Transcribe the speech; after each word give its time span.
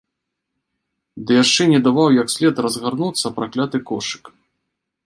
Ды 1.27 1.31
яшчэ 1.43 1.67
не 1.73 1.79
даваў 1.89 2.09
як 2.21 2.27
след 2.37 2.55
разгарнуцца 2.67 3.35
пракляты 3.39 3.77
кошык. 3.93 4.23